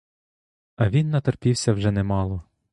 [0.75, 2.43] А він натерпівся вже немало.